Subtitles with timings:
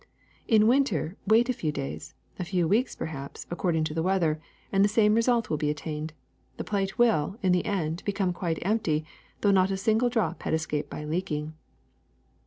[0.47, 4.83] In winter wait a few days, a few weeks perhaps, according to the weather, and
[4.83, 6.11] the same result will be attained:
[6.57, 9.05] the plate will, in the end, become quite empty
[9.43, 11.53] although not a single drop has escaped by leaking.